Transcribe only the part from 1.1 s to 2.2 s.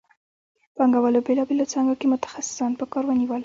په بېلابېلو څانګو کې